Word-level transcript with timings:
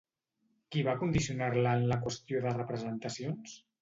Qui 0.75 0.81
va 0.87 0.95
condicionar-la 1.01 1.75
en 1.81 1.85
la 1.91 1.99
qüestió 2.07 2.41
de 2.47 2.55
representacions? 2.59 3.55